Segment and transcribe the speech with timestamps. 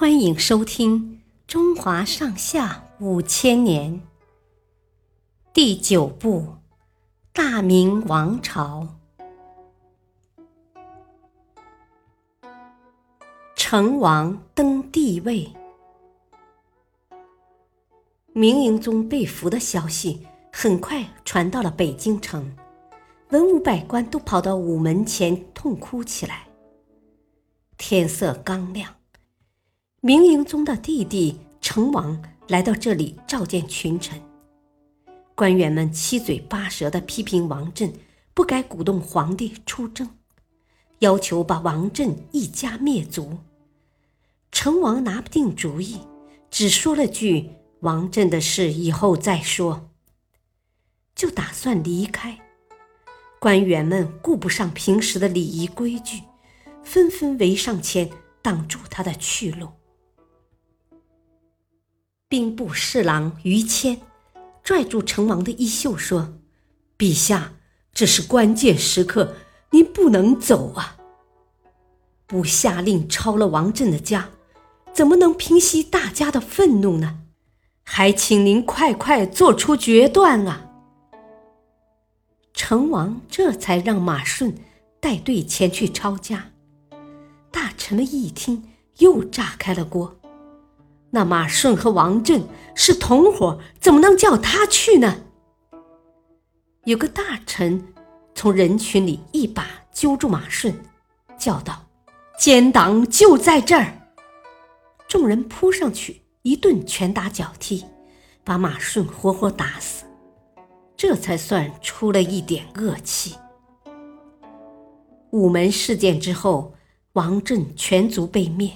[0.00, 1.14] 欢迎收听
[1.48, 3.94] 《中华上下五千年》
[5.52, 6.42] 第九部
[7.32, 8.86] 《大明王朝》。
[13.56, 15.52] 成王登帝位，
[18.32, 22.56] 明英宗被俘的消息很快传到了北京城，
[23.30, 26.46] 文武百官都跑到午门前痛哭起来。
[27.76, 28.97] 天色刚亮。
[30.00, 34.22] 明英宗的弟弟成王来到这里召见群臣，
[35.34, 37.92] 官员们七嘴八舌的批评王振
[38.32, 40.08] 不该鼓动皇帝出征，
[41.00, 43.38] 要求把王振一家灭族。
[44.52, 45.98] 成王拿不定主意，
[46.48, 47.50] 只说了句
[47.82, 49.90] “王振的事以后再说”，
[51.16, 52.38] 就打算离开。
[53.40, 56.22] 官员们顾不上平时的礼仪规矩，
[56.84, 58.08] 纷纷围上前
[58.40, 59.70] 挡住他的去路。
[62.28, 64.02] 兵部侍郎于谦
[64.62, 66.34] 拽住成王的衣袖说
[66.98, 67.54] ：“陛下，
[67.94, 69.34] 这是关键时刻，
[69.70, 70.98] 您不能走啊！
[72.26, 74.28] 不下令抄了王振的家，
[74.92, 77.20] 怎么能平息大家的愤怒呢？
[77.82, 80.66] 还请您快快做出决断啊！”
[82.52, 84.54] 成王这才让马顺
[85.00, 86.50] 带队前去抄家。
[87.50, 90.17] 大臣们一听，又炸开了锅。
[91.10, 95.22] 那马顺和王振是同伙，怎么能叫他去呢？
[96.84, 97.92] 有个大臣
[98.34, 100.74] 从人群里一把揪住马顺，
[101.38, 101.86] 叫道
[102.38, 103.92] ：“奸党就在这儿！”
[105.08, 107.84] 众人扑上去，一顿拳打脚踢，
[108.44, 110.04] 把马顺活活打死，
[110.96, 113.34] 这才算出了一点恶气。
[115.30, 116.74] 午门事件之后，
[117.14, 118.70] 王振全族被灭。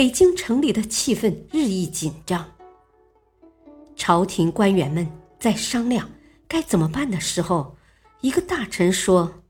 [0.00, 2.52] 北京城里的气氛日益紧张。
[3.94, 5.06] 朝廷官员们
[5.38, 6.10] 在商量
[6.48, 7.76] 该怎么办的时候，
[8.22, 9.42] 一个大臣说：“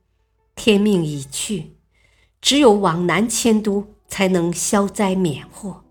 [0.56, 1.76] 天命已去，
[2.40, 5.84] 只有往南迁都，才能消灾免祸。”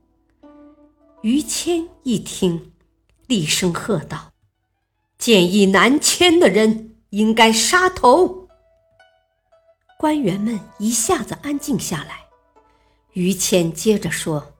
[1.23, 2.73] 于谦一听，
[3.27, 4.33] 厉声喝道
[5.17, 8.49] ：“建议南迁的人应该杀头！”
[9.97, 12.28] 官员们一下子安静下来。
[13.13, 14.53] 于谦接着说：“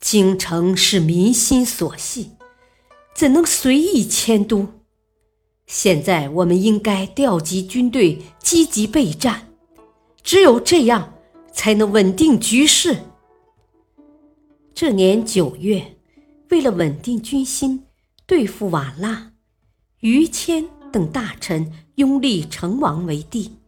[0.00, 2.30] 京城是民心所系，
[3.14, 4.68] 怎能随意迁都？
[5.66, 9.48] 现在我们应该调集军队，积极备战，
[10.22, 11.14] 只有这样，
[11.52, 12.98] 才能稳定局势。”
[14.74, 15.96] 这年九月，
[16.50, 17.84] 为了稳定军心，
[18.26, 19.32] 对付瓦剌，
[20.00, 23.58] 于谦等大臣拥立成王为帝，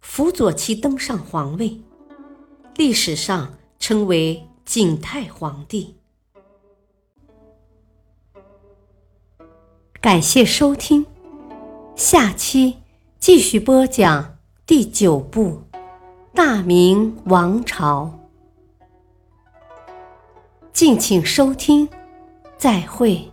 [0.00, 1.80] 辅佐其登上皇位。
[2.78, 5.96] 历史上称为景泰皇帝。
[10.00, 11.04] 感谢收听，
[11.96, 12.76] 下期
[13.18, 15.60] 继续播讲第九部
[16.32, 18.16] 《大明王朝》。
[20.72, 21.88] 敬请收听，
[22.56, 23.28] 再会。